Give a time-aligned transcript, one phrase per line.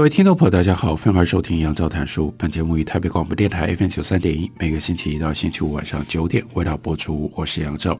[0.00, 2.32] 各位听众朋友，大家好，欢迎收听杨照谈书。
[2.38, 7.30] 本节目于台北广播电台 FM 九三点一，每个星期一到星期五晚上九点为大家播出。
[7.36, 7.98] 我是杨照。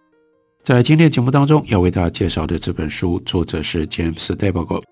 [0.63, 4.83] 在今天节目当中，要为大家介绍的这本书，作者是 James debacle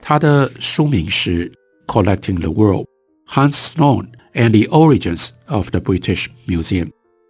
[0.00, 1.48] 他的书名是
[1.86, 2.86] 《Collecting the World:
[3.28, 6.86] Hans Sloane and the Origins of the British Museum》。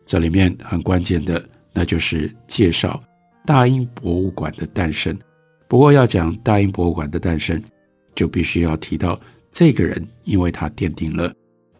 [0.06, 2.98] 这里面很关键的，那就是介绍
[3.45, 5.14] 大英博物馆的诞生。
[5.69, 7.62] 不过，要讲大英博物馆的诞生，
[8.14, 9.18] 就必须要提到
[9.50, 11.32] 这个人，因为他奠定了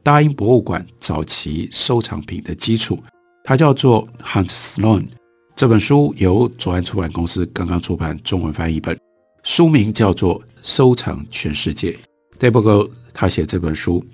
[0.03, 2.99] 大英博物馆早期收藏品的基础。
[3.45, 5.09] 他叫做 Hans Sloane。
[5.55, 8.99] 这本书由左岸出版公司刚刚出版中文翻译本，
[9.43, 11.93] 书名叫做《收藏全世界》。
[12.39, 14.05] Dalrymple 他写这本书，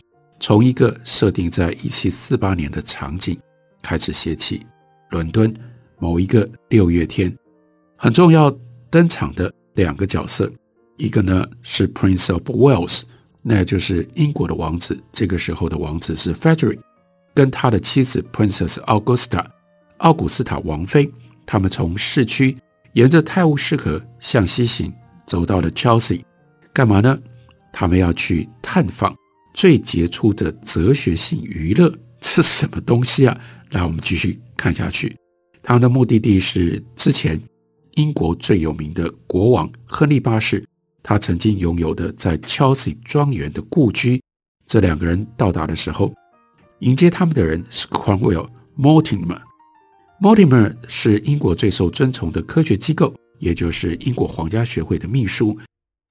[0.41, 3.39] 从一个设定在一七四八年的场景
[3.83, 4.67] 开始写起。
[5.11, 5.55] 伦敦
[5.99, 7.35] 某一个六月天，
[7.97, 8.55] 很重要
[8.91, 10.51] 登场的两个角色。
[10.99, 13.03] 一个呢是 Prince of Wales，
[13.41, 15.01] 那就是英国的王子。
[15.11, 16.79] 这个时候的王子是 Frederick，
[17.35, 19.45] 跟他的妻子 Princess Augusta，
[19.99, 21.11] 奥古斯塔王妃。
[21.47, 22.55] 他们从市区
[22.93, 24.93] 沿着泰晤士河向西行，
[25.27, 26.21] 走到了 Chelsea，
[26.75, 27.19] 干嘛呢？
[27.73, 29.17] 他们要去探访
[29.55, 33.35] 最杰出的哲学性娱乐，这是什么东西啊？
[33.71, 35.17] 来，我们继续看下去。
[35.63, 37.41] 他们的目的地是之前
[37.95, 40.63] 英国最有名的国王亨利八世。
[41.03, 44.21] 他曾经拥有的在 Chelsea 庄园的故居，
[44.67, 46.13] 这两个人到达的时候，
[46.81, 49.41] 迎接他们的人是 Cromwell Mortimer。
[50.21, 55.57] Mortimer 是英国最受尊崇的科学机构，也就是英国皇家学会的秘书。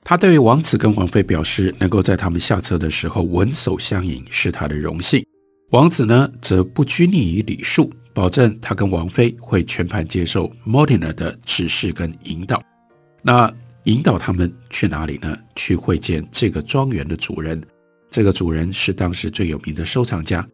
[0.04, 5.24] 他对王子跟王妃表示，能够在他们下车的时候稳手相迎是他的荣幸。
[5.72, 12.64] 王子呢，则不拘泥于礼数，保证他跟王妃会全盘接受 Mortimer 的指示跟引导。
[13.22, 13.54] 那。
[13.88, 15.38] 引导他们去哪里呢？
[15.56, 17.62] 去会见这个庄园的主人。
[18.12, 20.46] 这个主人是当时最有名的收藏家。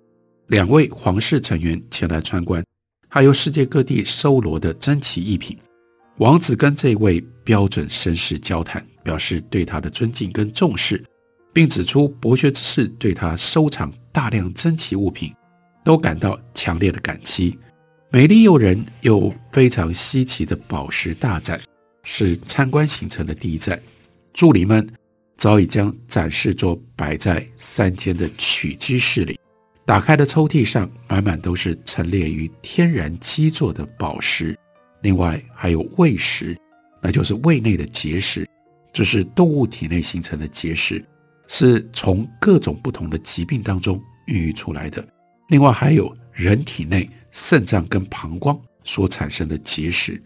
[0.48, 2.64] 两位皇室成员前来参观，
[3.10, 5.58] 还有世界各地收罗的珍奇异品。
[6.18, 11.04] 王子跟这位标准绅士交谈，表示对他的尊敬跟重视，
[11.52, 15.34] 并指出博学之士对他收藏大量珍奇物品
[15.84, 17.58] 都感到强烈的感激。
[18.12, 21.60] 美丽诱人又非常稀奇的宝石大展。
[22.04, 23.82] 是参观行程的第一站，
[24.34, 24.88] 助理们
[25.38, 29.40] 早已将展示桌摆在三间的取机室里。
[29.86, 34.58] 打开的抽屉上满满都是陈列于天然基座的宝石，
[35.02, 36.58] 另外还有胃石，
[37.02, 38.48] 那就是胃内的结石，
[38.94, 41.04] 这是动物体内形成的结石，
[41.48, 45.06] 是从各种不同的疾病当中孕育出来的。
[45.50, 50.22] 另外还有人体内肾脏跟膀胱所产生的结石。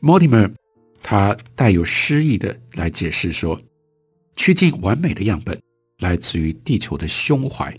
[0.00, 0.50] Mortimer。
[1.02, 3.60] 他带有诗意的来解释说，
[4.36, 5.60] 趋近完美的样本
[5.98, 7.74] 来自于地球的胸怀。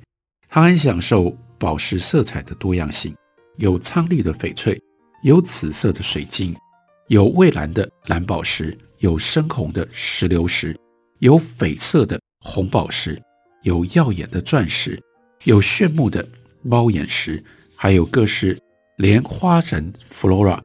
[0.50, 3.16] 他很享受宝石色彩的多样性，
[3.58, 4.80] 有苍绿的翡翠，
[5.24, 6.56] 有紫色的水晶，
[7.08, 10.76] 有蔚蓝的蓝宝石，有深红的石榴石，
[11.20, 13.18] 有绯色的红宝石，
[13.64, 15.02] 有耀眼的钻石，
[15.46, 16.28] 有炫目的
[16.62, 17.44] 猫眼石，
[17.76, 18.58] 还有各式
[18.98, 20.60] 连花神 Flora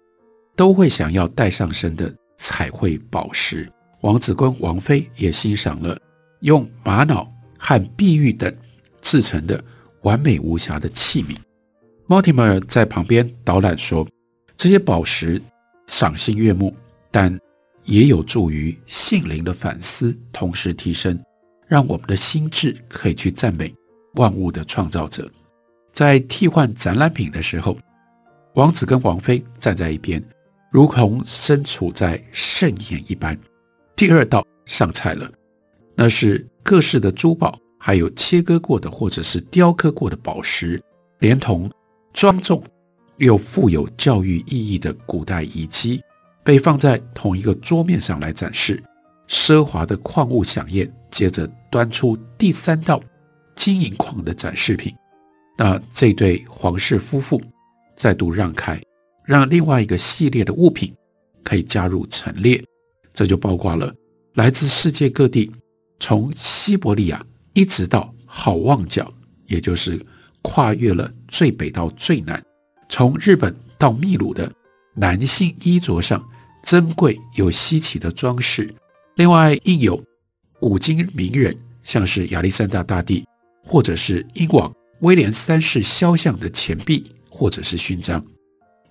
[0.55, 2.15] 都会想要带上身的。
[2.39, 5.99] 彩绘宝石，王子跟王妃也欣赏了
[6.41, 8.53] 用玛瑙和碧玉等
[9.03, 9.63] 制成的
[10.03, 11.37] 完美无瑕的器皿。
[12.07, 14.09] Mortimer 在旁边导览说
[14.57, 15.43] ：“这些宝石
[15.87, 16.75] 赏心悦目，
[17.11, 17.39] 但
[17.85, 21.23] 也有助于心灵的反思，同时提升，
[21.67, 23.75] 让我们的心智可以去赞美
[24.15, 25.31] 万物的创造者。”
[25.93, 27.77] 在替换展览品的时候，
[28.55, 30.23] 王子跟王妃站在一边。
[30.71, 33.39] 如同身处在盛宴一般，
[33.97, 35.31] 第二道上菜了，
[35.95, 40.81] 那是各式的珠宝，还有切割过的或者是雕刻过的宝石，
[41.21, 41.71] 连同
[42.13, 42.63] 庄重
[43.17, 46.03] 又富有教育意义的古代遗迹，
[46.45, 48.83] 被放在同一个桌面上来展示。
[49.27, 52.99] 奢华的矿物饗宴，接着端出第三道
[53.55, 54.95] 金银矿的展示品。
[55.59, 57.41] 那这对皇室夫妇
[57.95, 58.81] 再度让开。
[59.29, 60.91] 让另外一个系列的物品
[61.45, 62.65] 可以加入陈列，
[63.13, 63.95] 这就包括了
[64.33, 65.53] 来自世界各地，
[66.01, 67.23] 从西伯利亚
[67.53, 69.13] 一直到好望角，
[69.47, 70.01] 也就是
[70.41, 72.43] 跨越了最北到最南，
[72.89, 74.51] 从日本到秘鲁的
[74.95, 76.27] 男性衣着上
[76.63, 78.73] 珍贵又稀奇的装饰。
[79.17, 80.03] 另外，印有
[80.59, 83.27] 古今名人，像是亚历山大大帝，
[83.63, 88.25] 或者是英王威廉三世肖像的钱币，或者是勋章。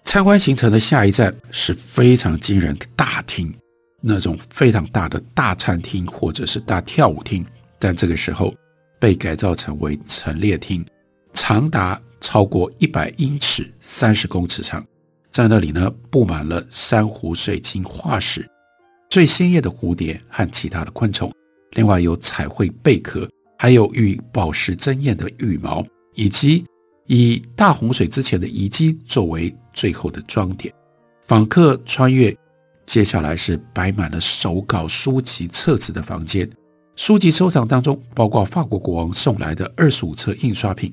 [0.07, 3.53] 参观行程的下一站是非常惊人的大厅，
[3.99, 7.45] 那种非常大的大餐厅，或者是大跳舞厅，
[7.77, 8.55] 但这个时候
[9.01, 10.83] 被改造成为陈列厅，
[11.33, 14.81] 长达超过一百英尺，三十公尺长，
[15.29, 18.49] 在那里呢，布满了珊瑚、水晶、化石。
[19.09, 21.29] 最鲜艳的蝴蝶和其他的昆虫，
[21.71, 26.63] 另外有彩绘贝壳，还有与宝石争艳的羽毛，以及
[27.07, 30.73] 以大洪水之前的遗迹作为最后的装点。
[31.21, 32.35] 访客穿越，
[32.87, 36.49] 接下来是摆满了手稿、书籍、册子的房间。
[36.95, 40.91] 书籍收藏当中包括法国国王送来的二十五册印刷品，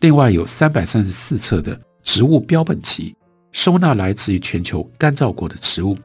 [0.00, 3.14] 另外有三百三十四册的植物标本集，
[3.50, 5.98] 收纳来自于全球干燥过的植物。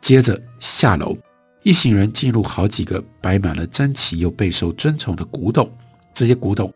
[0.00, 1.16] 接着下楼，
[1.62, 5.70] 一行人进入好几个摆满了珍奇又备受尊崇的古董。
[6.12, 6.72] 这些古董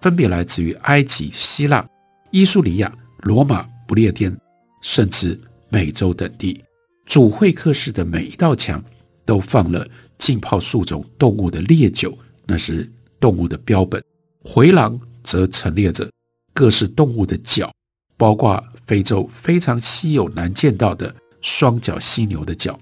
[0.00, 1.86] 分别来自于埃及、希腊、
[2.30, 4.34] 伊苏里亚、罗马、不列颠，
[4.86, 5.36] 甚至
[5.68, 6.62] 美洲等地。
[7.06, 8.80] 主会客室的每一道墙
[9.24, 9.84] 都放了
[10.16, 12.16] 浸泡数种动物的烈酒，
[12.46, 12.88] 那是
[13.18, 14.00] 动物的标本。
[14.44, 16.08] 回廊则陈列着
[16.52, 17.72] 各式动物的角，
[18.16, 21.12] 包括非洲非常稀有难见到的。
[21.42, 22.76] 双角犀牛的角，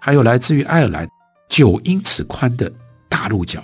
[0.00, 1.06] 还有来自于爱尔兰
[1.50, 2.72] 九英尺宽的
[3.10, 3.62] 大鹿角。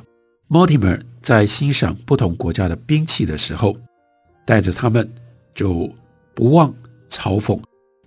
[0.50, 3.74] Mortimer 在欣赏不同国家的兵器的时候，
[4.44, 5.10] 带着他们
[5.54, 5.90] 就
[6.34, 6.74] 不忘
[7.08, 7.58] 嘲讽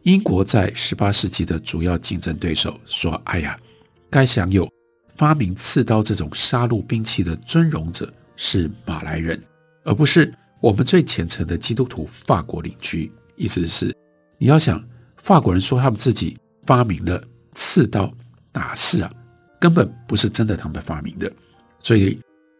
[0.05, 3.59] 英国在十八世纪的主要竞争对手，说：“哎呀，
[4.07, 4.71] 该享有
[5.15, 9.41] 发明刺刀这种杀戮兵器的尊荣者是马来人，
[9.83, 10.31] 而不是
[10.61, 13.93] 我们最虔诚的基督徒法国邻居。”意思是
[14.37, 14.83] 你要想。
[15.17, 16.37] 法国人说他们自己
[16.67, 17.19] 发明了
[17.53, 18.13] 刺刀，
[18.53, 19.11] 哪是啊？
[19.59, 21.31] 根本不是真的他们发明的。
[21.79, 22.19] 所以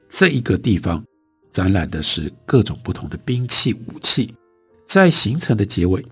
[0.09, 1.05] 这一个地方
[1.51, 4.33] 展览的是各种不同的兵器武器。
[4.87, 6.03] 在行程的结尾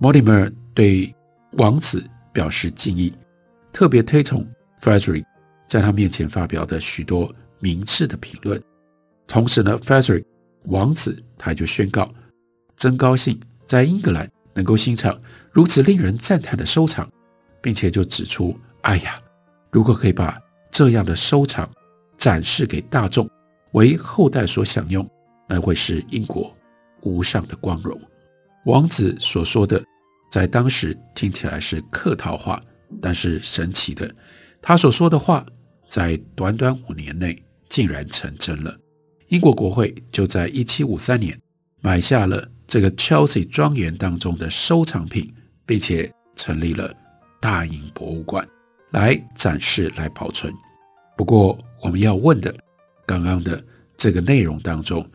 [0.00, 1.14] ，Mortimer 对
[1.52, 3.12] 王子表示敬意，
[3.72, 4.46] 特别推崇
[4.80, 5.24] Frederick
[5.66, 8.62] 在他面前发表的许多明智的评论。
[9.26, 10.24] 同时呢，Frederick
[10.64, 12.12] 王子他就宣告，
[12.76, 15.18] 真高兴在英格兰能够欣赏。
[15.50, 17.10] 如此令人赞叹的收藏，
[17.60, 19.18] 并且就指出：“哎呀，
[19.70, 20.38] 如果可以把
[20.70, 21.68] 这样的收藏
[22.16, 23.28] 展示给大众，
[23.72, 25.08] 为后代所享用，
[25.48, 26.54] 那会是英国
[27.02, 28.00] 无上的光荣。”
[28.68, 29.82] 王子所说的，
[30.30, 32.62] 在当时听起来是客套话，
[33.00, 34.14] 但是神奇的，
[34.60, 35.44] 他所说的话
[35.88, 38.76] 在短短五年内竟然成真了。
[39.28, 41.36] 英国国会就在一七五三年
[41.80, 45.34] 买下了这个 Chelsea 庄园当中的收藏品。
[45.68, 46.90] 并且成立了
[47.42, 48.48] 大英博物馆
[48.90, 50.50] 来展示、来保存。
[51.14, 52.54] 不过，我们要问的，
[53.04, 53.62] 刚刚的
[53.98, 55.06] 这个内容当中，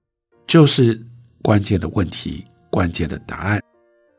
[0.45, 1.03] 就是
[1.41, 3.61] 关键的问题、关键的答案：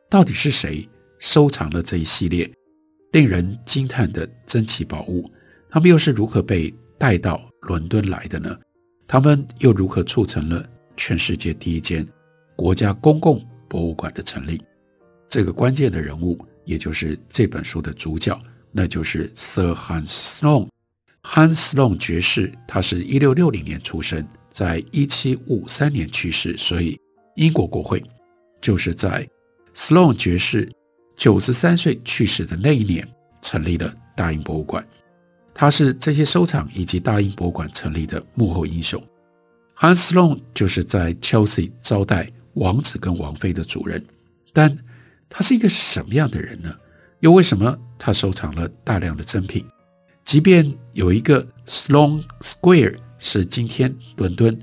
[0.09, 2.49] 到底是谁收藏了这一系列
[3.11, 5.29] 令人惊叹的珍奇宝物？
[5.69, 8.57] 他们又是如何被带到伦敦来的呢？
[9.09, 10.65] 他们又如何促成了
[10.97, 12.07] 全世界第一间
[12.55, 14.63] 国家公共博物馆的成立？
[15.29, 20.69] 这个关键的人物，也就是这本书的主角，那就是 Sir Hans Sloane。
[21.25, 26.97] Hans Sloane 爵士，他是一六六零年出生，在一七五三年去世，所以
[27.35, 28.01] 英国国会
[28.65, 29.29] 就是在
[29.75, 30.67] Sloan 爵士
[31.15, 33.07] 九十三岁去世的那一年
[33.43, 34.83] 成立了大英博物馆。
[35.53, 38.99] 他是这些收藏以及大英博物馆成立的幕后英雄。
[39.77, 44.03] Hans Sloane 就是在 Chelsea 招待王子跟王妃的主人，
[44.55, 44.75] 但。
[45.37, 46.73] 他是一个什么样的人呢？
[47.19, 49.67] 又为什么他收藏了大量的珍品？
[50.23, 54.57] 即便有一个 Sloan Square 是今天伦敦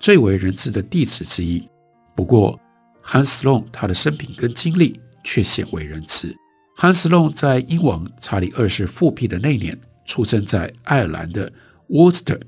[0.00, 1.68] 最为人知的地址之一，
[2.16, 2.58] 不过
[3.08, 6.36] Hans Sloane 他的生平跟经历却鲜为人知。
[6.76, 11.50] Hans Sloane 在英王查理二世复辟的那年，出生在爱尔兰的
[11.88, 12.38] Worcester。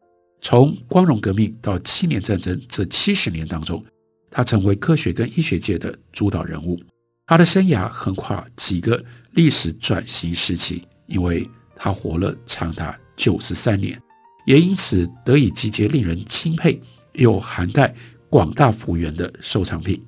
[0.43, 3.83] 从光荣革命到七年战争这七十年当中，
[4.31, 6.79] 他成为科学跟医学界的主导人物。
[7.27, 9.03] 他的生涯横跨几个
[9.33, 13.99] 历史转型时期，因为他活了长达九十三年，
[14.45, 16.81] 也因此得以集结令人钦佩
[17.15, 17.95] 又涵盖
[18.29, 20.03] 广大幅员的收藏品。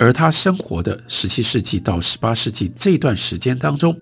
[0.00, 3.94] 而他生活的十七世纪到十八世纪这段时间当中，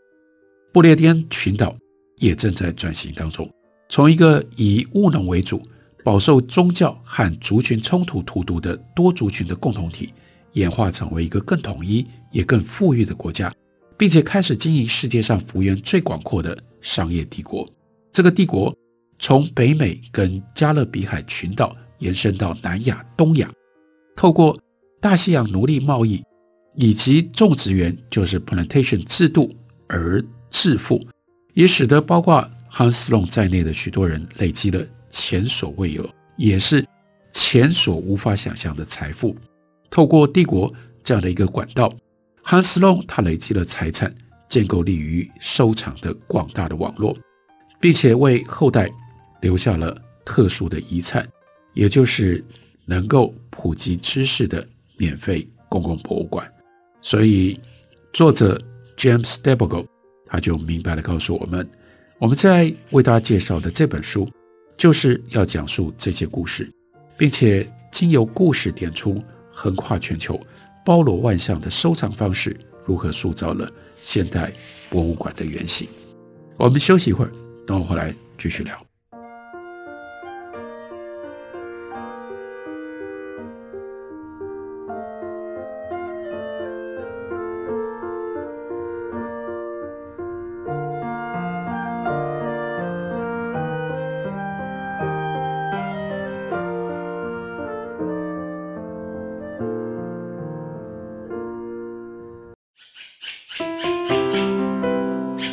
[0.73, 1.75] 不列颠群岛
[2.19, 3.51] 也正在转型当中，
[3.89, 5.61] 从一个以务农为主、
[6.05, 10.15] 饱受宗教和族群冲突荼毒的多族群的共同体，
[10.53, 13.53] 演化成为一个更统一也更富裕的国家，
[13.97, 17.69] 并且开始经营世界上幅员最广阔的商业帝国。
[18.13, 18.73] 这个帝国
[19.19, 23.51] 从北美跟加勒比海群岛延伸到南亚、东亚，
[24.15, 24.57] 透过
[25.01, 26.25] 大西洋奴隶贸易
[26.75, 29.55] 以及种植园，就是 plantation 制度
[29.87, 31.05] 而致富，
[31.55, 36.85] 也使得包括 Hanslone 在内的许多人累积了前所未有，也是
[37.33, 39.37] 前所无法想象的财富。
[39.91, 41.93] 透过帝国这样的一个管道
[42.45, 44.15] ，Hans Sloane 他累积了财产，
[44.49, 47.17] 建构利于收藏的广大的网络，
[47.81, 48.91] 并且为后代
[49.41, 51.27] 留下了特殊的遗产，
[51.73, 52.45] 也就是
[52.85, 54.67] 能够普及知识的
[54.99, 56.47] 免费公共博物馆。
[57.01, 57.59] 所以，
[58.13, 58.59] 作者
[58.97, 59.87] James d e b a g o
[60.27, 61.67] 他就明白地告诉我们，
[62.19, 64.29] 我们在为大家介绍的这本书，
[64.77, 66.71] 就是要讲述这些故事，
[67.17, 70.39] 并且经由故事点出横跨全球、
[70.85, 74.53] 包罗万象的收藏方式，如何塑造了现代
[74.91, 75.89] 博物馆的原型。
[76.57, 77.33] 我们休息一会儿，
[77.67, 78.88] 等我回来继续聊。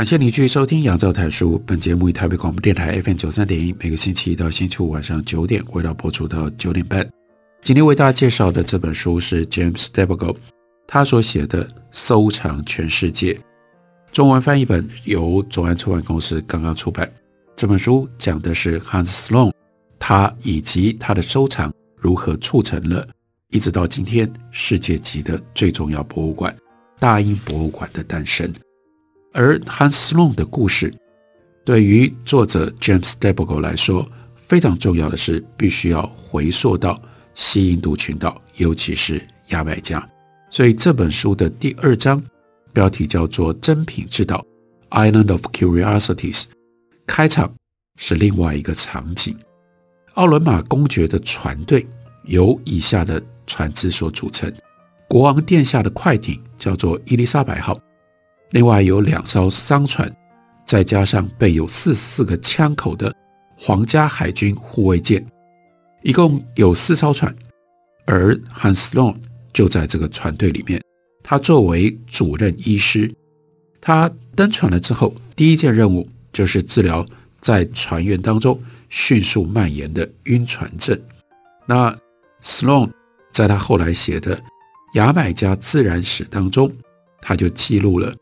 [0.00, 1.58] 感谢你继续收听《杨照谈书》。
[1.66, 7.06] 本节目以台北广播电台 FM 九三点一，每个星期一到星期五晚上九点，为大家播出到九点半。
[7.60, 10.36] 今天为大家介绍的这本书是 James Stebogle
[10.86, 13.34] 他所写的《收藏全世界》，
[14.10, 17.06] 中文翻译本由左岸出版公司刚刚出版。
[17.54, 19.52] 这本书讲的是 Hans Sloane
[19.98, 23.06] 他以及他的收藏如何促成了，
[23.50, 26.56] 一直到今天世界级的最重要博物馆——
[26.98, 28.50] 大英博物馆的诞生。
[29.32, 30.92] 而 Hans Sloane 的故事，
[31.64, 37.00] 对于作者 James Stebogle 来说，非常重要的是，必须要回溯到
[37.34, 40.06] 西印度群岛，尤其是牙买加。
[40.50, 42.20] 所以这本书的第二章
[42.72, 44.44] 标题叫做《珍品之岛》
[45.12, 46.44] （Island of Curiosities）。
[47.06, 47.52] 开场
[47.96, 49.36] 是另外一个场景：
[50.14, 51.86] 奥伦马公爵的船队
[52.24, 54.52] 由以下的船只所组成，
[55.08, 57.80] 国王殿下的快艇叫做伊丽莎白号。
[58.50, 60.12] 另外有两艘商船，
[60.64, 63.14] 再加上备有四十四个枪口的
[63.56, 65.24] 皇家海军护卫舰，
[66.02, 67.34] 一共有四艘船。
[68.06, 69.16] 而 Hans Sloane
[69.52, 70.82] 就在这个船队里面，
[71.22, 73.08] 他作为主任医师，
[73.80, 77.06] 他登船了之后，第一件任务就是治疗
[77.40, 81.00] 在船员当中迅速蔓延的晕船症。
[81.66, 81.96] 那
[82.42, 82.90] Sloan
[83.30, 84.36] 在他后来写的
[84.94, 86.72] 《牙买加自然史》当中，
[87.22, 88.12] 他就记录了。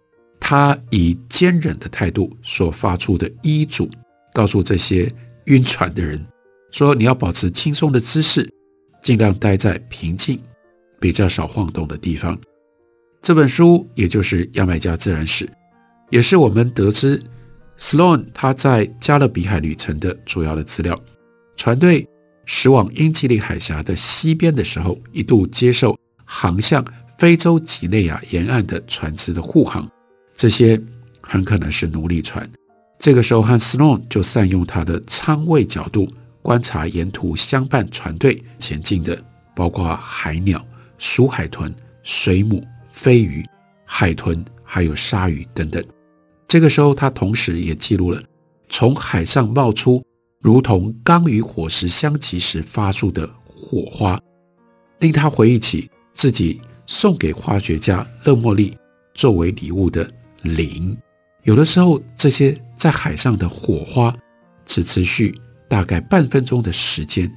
[0.50, 3.86] 他以坚忍的态度所发出的医嘱，
[4.32, 5.06] 告诉这些
[5.44, 6.18] 晕船的人
[6.70, 8.50] 说：“你要保持轻松的姿势，
[9.02, 10.42] 尽量待在平静、
[10.98, 12.34] 比较少晃动的地方。”
[13.20, 15.44] 这本书也就是《牙买加自然史》，
[16.08, 17.22] 也是我们得知
[17.76, 20.98] Sloan 他在加勒比海旅程的主要的资料。
[21.58, 22.08] 船队
[22.46, 26.82] 驶往英吉利海峡的西边的时候，一度接受航向
[27.18, 29.86] 非洲几内亚沿岸的船只的护航，
[30.38, 30.80] 这些
[31.20, 32.48] 很可能是奴隶船。
[32.96, 36.08] 这个时候，汉斯隆就善用他的舱位角度
[36.42, 39.20] 观察沿途相伴船队前进的，
[39.56, 40.64] 包括海鸟、
[40.96, 43.44] 鼠海豚、水母、飞鱼、
[43.84, 45.84] 海豚，还有鲨鱼等等。
[46.46, 48.22] 这个时候，他同时也记录了
[48.68, 50.00] 从海上冒出
[50.40, 54.16] 如同刚与火石相击时发出的火花，
[55.00, 58.76] 令他回忆起自己送给化学家勒莫利
[59.14, 60.08] 作为礼物的
[60.42, 60.96] 磷。
[61.42, 64.14] 有的时候，这些在海上的火花
[64.66, 65.34] 只持续
[65.68, 67.30] 大概半分钟的时间，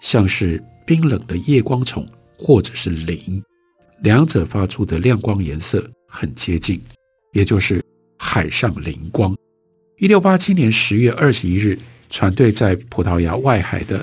[0.00, 2.06] 像是冰冷的夜光虫
[2.38, 3.42] 或者是磷，
[4.00, 6.82] 两者发出的亮光颜色很接近，
[7.32, 7.82] 也就是。
[8.16, 9.36] 海上磷光。
[9.98, 14.02] 一六八七年十月二十一日，船队在葡萄牙外海的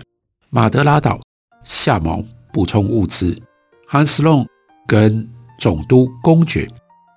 [0.51, 1.19] 马德拉岛
[1.63, 3.35] 下锚补充物资。
[3.87, 4.47] 汉斯隆
[4.87, 5.27] 跟
[5.59, 6.67] 总督公爵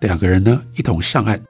[0.01, 1.41] 两个人呢一同上岸。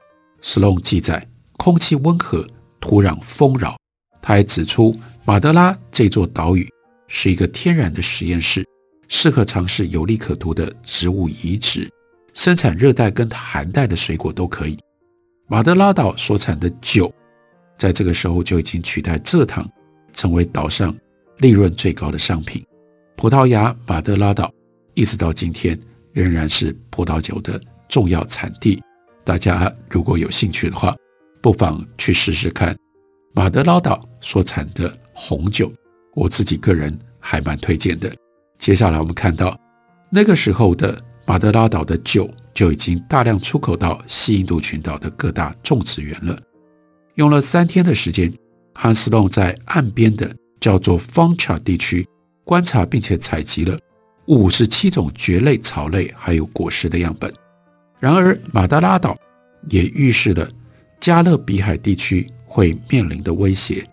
[0.41, 2.45] 斯隆记载，空气温和，
[2.79, 3.75] 土壤丰饶。
[4.21, 6.71] 他还指出，马德拉这座岛屿
[7.07, 8.63] 是一个天然的实验室，
[9.07, 11.89] 适合尝试有利可图的植物移植，
[12.33, 14.77] 生产热带跟寒带的水果都可以。
[15.47, 17.11] 马德拉岛所产的酒，
[17.77, 19.67] 在这个时候就已经取代蔗糖，
[20.13, 20.95] 成为岛上
[21.37, 22.63] 利润最高的商品。
[23.15, 24.53] 葡萄牙马德拉岛
[24.93, 25.79] 一直到今天
[26.13, 27.59] 仍然是葡萄酒的
[27.95, 28.77] 重要产地。
[29.23, 30.93] 大家如果有兴趣的话，
[31.41, 32.75] 不妨去试试看
[33.33, 35.71] 马德拉岛所产的红酒。
[36.13, 38.11] 我自己个人还蛮推荐的。
[38.57, 39.57] 接下来我们看到
[40.09, 42.29] 那个时候的马德拉岛的酒。
[42.55, 46.39] 就已经大量出口到西印度群岛的各大种植园了。
[47.15, 48.33] 用了三天的时间，
[48.73, 52.07] 汉斯隆在岸边的叫做 Foncha 地区
[52.45, 53.77] 观察并且采集了
[54.27, 57.29] 五十七种蕨类、草类还有果实的样本。
[57.99, 59.15] 然而，马德拉岛
[59.69, 60.47] 也预示了
[60.99, 63.83] 加勒比海地区会面临的威胁，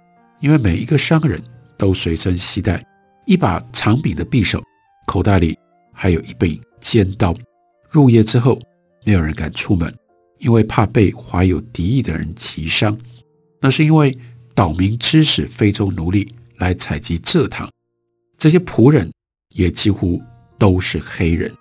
[0.40, 1.42] 因为每一个商人
[1.78, 2.84] 都随身携带
[3.26, 4.62] 一把长柄的匕首，
[5.06, 5.56] 口袋里
[5.92, 7.34] 还有一柄尖刀。
[7.90, 8.58] 入夜之后，
[9.04, 9.92] 没有人敢出门，
[10.38, 12.96] 因为怕被怀有敌意的人击伤。
[13.60, 14.12] 那是因为
[14.54, 17.70] 岛民指使非洲奴隶来采集蔗糖，
[18.36, 19.10] 这些仆人
[19.50, 20.20] 也几乎
[20.58, 21.52] 都是黑人。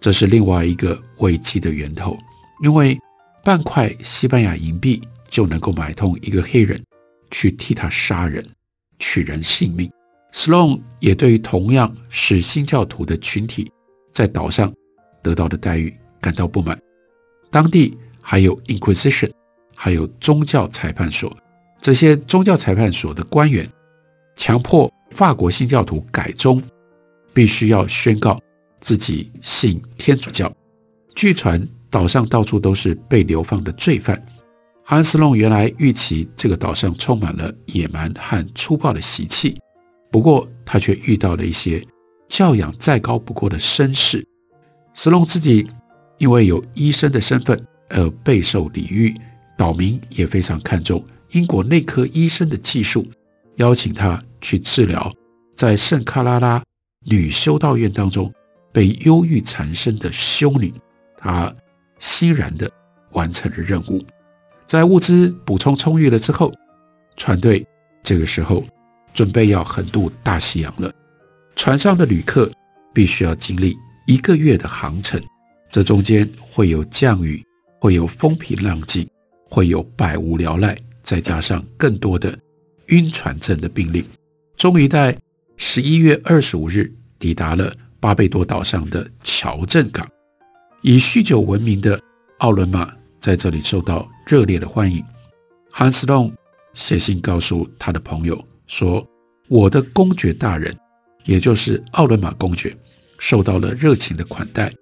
[0.00, 2.16] 这是另外一个危机的源头，
[2.62, 2.98] 因为
[3.44, 6.82] 半块西班牙银币就能够买通一个黑人
[7.30, 8.44] 去替他杀人，
[8.98, 9.90] 取人性命。
[10.32, 13.70] 斯隆也对于同样是新教徒的群体
[14.12, 14.72] 在岛上。
[15.20, 16.80] 得到的待遇感到不满，
[17.50, 19.30] 当地还有 Inquisition，
[19.74, 21.36] 还有宗教裁判所。
[21.80, 23.68] 这些宗教裁判所的官员
[24.36, 26.62] 强迫法国新教徒改宗，
[27.34, 28.40] 必须要宣告
[28.80, 30.52] 自己信天主教。
[31.14, 34.20] 据传岛上到处都是被流放的罪犯。
[34.84, 39.54] 汉斯隆原来预期这个岛上充满了野蛮和粗暴的习气，
[40.10, 41.82] 不过他却遇到了一些
[42.28, 44.26] 教养再高不过的绅士。
[44.94, 45.68] 斯隆自己
[46.16, 49.14] 因为有医生的身份而备受礼遇，
[49.58, 53.06] 岛民也非常看重英国内科医生的技术，
[53.56, 55.12] 邀请他去治疗
[55.54, 56.62] 在圣卡拉拉
[57.04, 58.32] 女修道院当中
[58.78, 60.72] 被忧郁缠身的修女。
[61.16, 61.52] 她
[61.98, 62.70] 欣然地
[63.10, 64.00] 完成了任务。
[64.66, 66.54] 在物资补充充裕了之后，
[67.16, 67.66] 船队
[68.04, 68.64] 这个时候
[69.12, 70.92] 准备要横渡大西洋了。
[71.56, 72.48] 船上的旅客
[72.94, 73.76] 必须要经历。
[74.06, 75.20] 一个月的航程，
[75.68, 77.44] 这中间会有降雨，
[77.80, 79.10] 会有风平浪静，
[79.44, 82.32] 会有百无聊赖，再加上更多的
[82.86, 84.04] 晕船症的病例。
[84.56, 85.18] 终于在
[85.56, 90.06] 十一月二十五日抵达了巴贝多岛上的乔镇港。
[90.82, 92.00] 以酗酒闻名的
[92.38, 95.04] 奥伦马在这里受到热烈的欢迎。
[95.70, 96.32] 汉斯隆
[96.72, 99.06] 写信告诉他的朋友说
[99.48, 100.76] ：“我的公爵大人，
[101.24, 102.76] 也就是奥伦马公爵。”
[103.20, 104.72] 受到了热情的款待，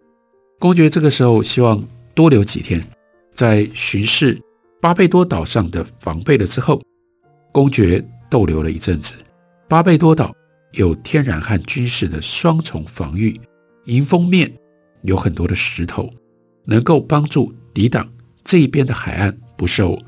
[0.58, 1.82] 公爵这个时候希望
[2.14, 2.86] 多留几天，
[3.32, 4.38] 在巡视
[4.78, 6.82] 巴贝多岛上的防备了之后，
[7.50, 9.14] 公爵逗留了一阵子。
[9.66, 10.34] 巴贝多岛
[10.76, 13.34] 有天然和军事的双重防御，
[13.86, 14.52] 迎风面
[15.02, 16.12] 有很多的石头，
[16.66, 18.06] 能够帮助抵挡
[18.44, 19.98] 这一边的海岸不受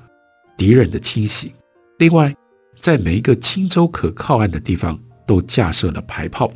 [0.58, 1.54] 敌人的侵袭。
[1.98, 2.34] 另外，
[2.78, 6.52] 在每一个轻舟可靠岸的地方都架设了排炮。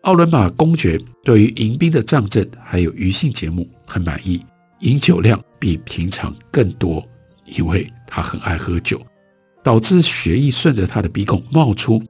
[0.00, 4.42] 奥伦马公爵对于迎宾的帐阵还有余兴节目很满意，
[4.80, 7.06] 饮酒量比平常更多，
[7.44, 8.98] 因为他很爱喝酒，
[9.62, 12.02] 导致血液顺着他的鼻孔冒出，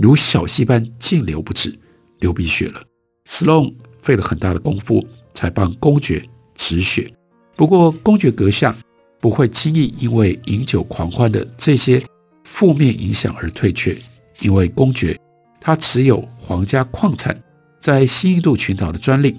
[0.00, 1.72] 如小溪般径流不止，
[2.20, 2.80] 流鼻血了。
[3.26, 6.22] 斯隆费了很大的功夫才帮公爵
[6.54, 7.06] 止血。
[7.54, 8.74] 不过，公爵阁下
[9.20, 12.02] 不会轻易因为饮酒狂欢的这些
[12.44, 13.94] 负面影响而退却，
[14.40, 15.14] 因为公爵
[15.60, 17.38] 他持有皇家矿产
[17.78, 19.36] 在西印度群岛的专利，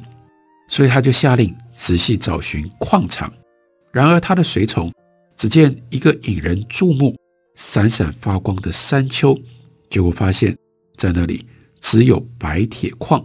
[0.69, 3.33] 所以他就下令仔细找寻矿场。
[3.91, 4.93] 然而，他的随从
[5.35, 7.17] 只见一个引人注目、
[7.55, 9.35] 闪闪发光的山丘，
[9.91, 10.57] 结果发现，
[10.97, 11.45] 在那里
[11.79, 13.23] 只有白铁矿。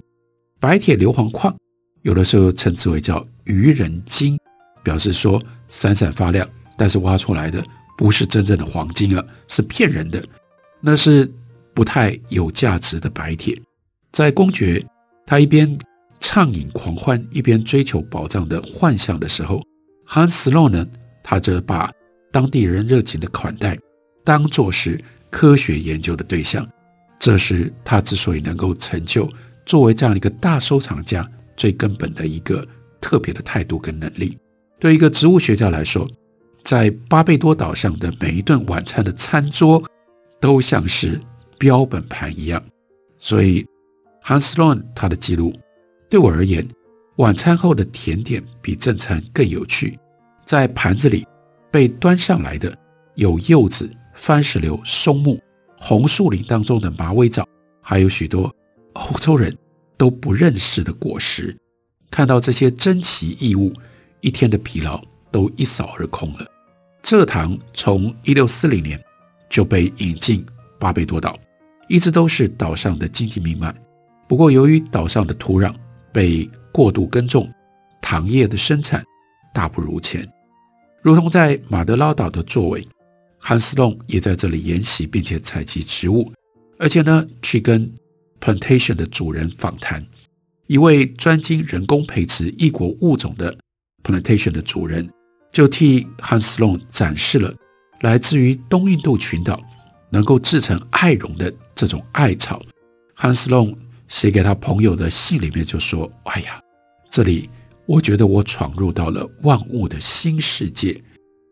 [0.61, 1.57] 白铁硫磺矿，
[2.02, 4.38] 有的时候称之为叫愚人金，
[4.83, 7.62] 表示说闪闪发亮，但是挖出来的
[7.96, 10.22] 不是真正的黄金啊，是骗人的，
[10.81, 11.31] 那是
[11.72, 13.57] 不太有价值的白铁。
[14.11, 14.85] 在公爵
[15.24, 15.79] 他一边
[16.18, 19.62] 畅饮狂欢，一边追求宝藏的幻象的时候，
[20.05, 20.85] 汉斯洛呢，
[21.22, 21.92] 他则把
[22.33, 23.79] 当地人热情的款待
[24.24, 24.98] 当作是
[25.37, 26.66] 科学研究的对象，
[27.18, 29.29] 这是他之所以能够成就。
[29.66, 32.66] 作为这样一个大收藏家，最根本的一个
[33.03, 34.38] 特别的态度跟能力，
[34.81, 36.09] 对一个植物学家来说，
[36.64, 39.85] 在巴贝多岛上的每一顿晚餐的餐桌
[40.40, 41.20] 都像是
[41.59, 42.64] 标本盘一样。
[43.18, 43.62] 所以
[44.25, 45.53] ，Hans Sloane 他的记录
[46.09, 46.66] 对我而言，
[47.16, 49.99] 晚餐后的甜点比正餐更有趣。
[50.46, 51.27] 在盘子里
[51.70, 52.75] 被端上来的
[53.16, 55.40] 有柚子、番石榴、松木、
[55.79, 57.46] 红树林当中的马尾藻，
[57.81, 58.52] 还有许多。
[58.94, 59.55] 欧洲人
[59.98, 61.55] 都不认识的果实，
[62.11, 63.72] 看到这些珍奇异物，
[64.22, 65.00] 一天的疲劳
[65.31, 66.46] 都一扫而空了。
[67.02, 68.98] 蔗糖从一六四零年
[69.50, 70.44] 就被引进
[70.81, 71.38] 巴贝多岛，
[71.88, 73.72] 一直都是岛上的经济命脉。
[74.26, 75.72] 不过，由于岛上的土壤
[76.11, 77.52] 被过度耕种，
[78.00, 79.05] 糖业的生产
[79.52, 80.26] 大不如前。
[81.02, 82.88] 如同在马德拉岛的作为，
[83.38, 86.33] 汉斯隆也在这里研习并且采集植物，
[86.79, 87.90] 而且呢，去跟
[88.40, 90.05] Plantation 的主人访谈，
[90.66, 93.57] 一位专精人工培植异国物种的
[94.03, 95.09] Plantation 的主人，
[95.53, 97.55] 就替汉斯隆展示了
[98.01, 99.61] 来自于东印度群岛
[100.11, 102.61] 能够制成艾绒的这种艾草。
[103.14, 103.77] 汉斯隆
[104.09, 106.61] 写给他朋友的信里面就说：“哎呀，
[107.09, 107.49] 这里
[107.87, 111.01] 我觉得我闯入到了万物的新世界。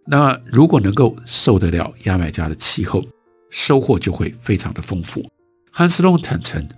[0.06, 3.02] 那如果能够受得了牙买加的气候，
[3.50, 5.24] 收获就会非常的丰富。”
[5.70, 6.68] 汉斯隆坦诚，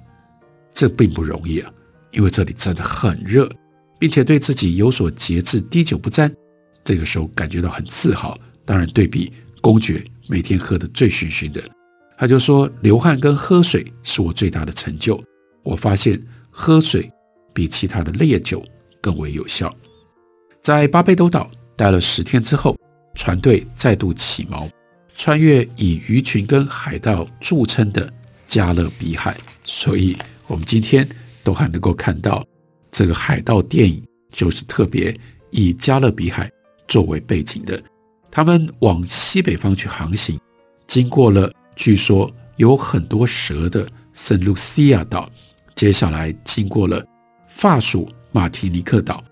[0.72, 1.70] 这并不容易啊，
[2.12, 3.50] 因为这里真的很热，
[3.98, 6.32] 并且对自己有所节制、滴酒不沾，
[6.84, 8.36] 这个时候感觉到很自豪。
[8.64, 11.62] 当然，对比公爵每天喝得醉醺醺的，
[12.16, 15.22] 他就说：“流汗跟喝水是我最大的成就。
[15.62, 17.10] 我发现喝水
[17.52, 18.64] 比其他的烈酒
[19.02, 19.74] 更为有效。”
[20.62, 22.76] 在巴贝多岛待了十天之后，
[23.16, 24.70] 船队再度起锚，
[25.16, 28.08] 穿越以鱼群跟海盗著称的。
[28.46, 31.06] 加勒比海，所以我们今天
[31.42, 32.46] 都还能够看到
[32.92, 34.00] 这个海盗电影，
[34.30, 35.12] 就是特别
[35.50, 36.48] 以加勒比海
[36.86, 37.82] 作为背景的。
[38.30, 40.38] 他们往西北方去航行，
[40.86, 45.28] 经过了据说有很多蛇的圣卢西亚岛，
[45.74, 47.04] 接下来经过了
[47.48, 49.24] 法属马提尼克岛、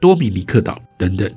[0.00, 1.30] 多米尼克岛等等，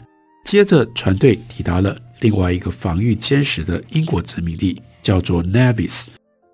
[0.48, 6.06] 接着船队抵达了另外一个防御坚实的英国殖民地，叫做 Nevis。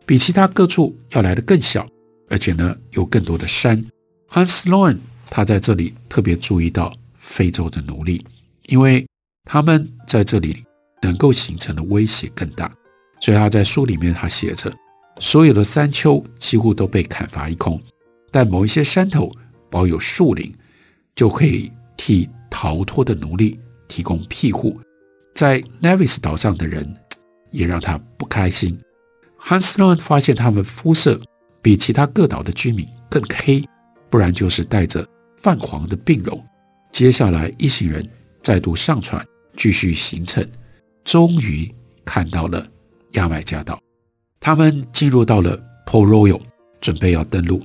[0.03, 1.88] 比其他各处要来得更小，
[2.27, 3.86] 而且呢有更多的山。
[4.32, 4.97] Hans Sloane
[5.29, 8.25] 他在这里特别注意到非洲的奴隶，
[8.65, 9.06] 因为
[9.43, 10.63] 他们在这里
[11.03, 12.73] 能够形成的威胁更大，
[13.21, 14.73] 所以他在书里面他写着：
[15.19, 17.79] 所有的山丘几乎都被砍伐一空，
[18.32, 19.32] 但某一些山头
[19.69, 20.51] 保有树林，
[21.15, 23.60] 就可以替逃脱的奴隶
[23.93, 24.79] 提供庇护。
[25.36, 26.95] 在 Nevis 岛上的人
[27.51, 28.75] 也让他不开心。
[29.38, 31.19] 汉斯洛恩发现他们肤色
[31.62, 33.63] 比其他各岛的居民更黑，
[34.10, 36.43] 不然就是带着泛黄的病容。
[36.91, 38.10] 接下来，一行人
[38.41, 39.23] 再度上船
[39.56, 40.43] 继续行程，
[41.03, 41.71] 终于
[42.03, 42.65] 看到了
[43.12, 43.79] 牙买加岛。
[44.39, 46.41] 他们进入到了 Port Royal，
[46.82, 47.62] 准备要登陆。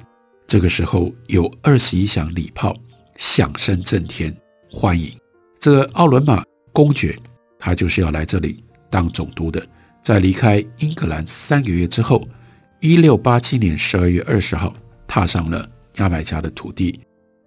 [0.46, 2.76] 这个时候，有二十一响礼炮
[3.16, 4.34] 响声震天，
[4.70, 5.10] 欢迎
[5.60, 6.42] 这个奥伦玛
[6.72, 7.18] 公爵，
[7.58, 8.56] 他就是要来这里
[8.88, 9.64] 当总督的。
[10.00, 12.26] 在离开英格兰三个月之后，
[12.80, 14.74] 一六八七年十二月二十号，
[15.06, 16.98] 踏上了牙买加的土地。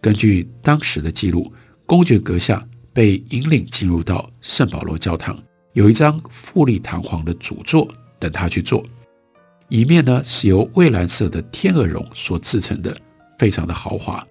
[0.01, 1.51] 根据当时的记录，
[1.85, 5.41] 公爵阁下被引领进入到圣保罗教堂，
[5.73, 7.87] 有一张富丽堂皇的主座
[8.19, 8.83] 等他去坐。
[9.69, 12.93] 一面呢是由蔚蓝色的天鹅绒所制成的，
[13.39, 14.21] 非常的豪华，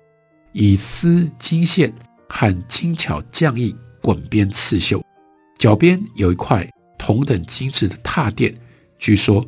[0.52, 1.90] 以丝金线
[2.30, 5.04] 和精巧匠艺滚边刺绣，
[5.58, 6.66] 脚边有一块。
[7.02, 8.54] 同等精致的踏垫，
[8.98, 9.42] 据说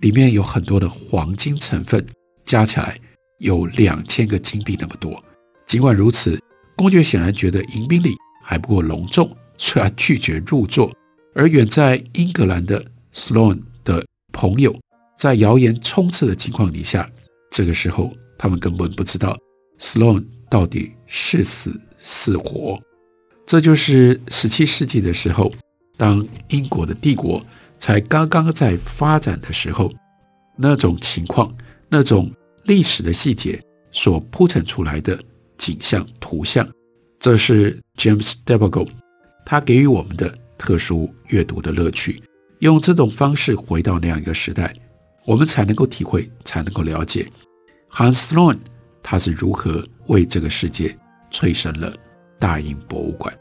[0.00, 2.02] 里面有很多的黄金成分，
[2.46, 2.96] 加起来
[3.40, 5.22] 有两千个金币那么多。
[5.66, 6.42] 尽管如此，
[6.74, 10.90] 公爵显然觉得迎宾礼还不够隆重，虽然拒绝入座。
[11.34, 14.74] 而远在英格兰的 Sloane 的朋友，
[15.18, 17.06] 在谣言充斥的情况底下，
[17.50, 19.36] 这个时候他们根本不知道
[19.78, 22.78] Sloane 到底是死是活。
[23.46, 25.50] 这就是十七世纪的时候，
[25.96, 27.42] 当英国的帝国
[27.78, 29.90] 才刚刚在发展的时候，
[30.58, 31.50] 那种情况、
[31.88, 32.30] 那种
[32.64, 33.58] 历史的细节
[33.90, 35.18] 所铺陈出来的
[35.56, 36.68] 景象、图像。
[37.18, 38.88] 这是 James Devagol
[39.46, 40.38] 他给予我们的。
[40.56, 42.22] 特殊阅读的乐趣，
[42.60, 44.72] 用这种方式回到那样一个时代，
[45.26, 47.28] 我们才能够体会，才能够了解
[47.90, 48.60] Hans Sloane
[49.02, 50.96] 他是如何为这个世界
[51.34, 51.92] 催生了
[52.38, 53.36] 大英博物馆。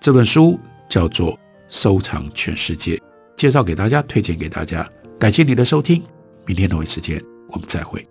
[0.00, 1.34] 这本书叫做
[1.68, 2.96] 《收藏全世界》，
[3.36, 4.88] 介绍给大家，推荐给大家。
[5.20, 6.02] 感谢你的收听，
[6.46, 8.06] 明天同一时间我们再会。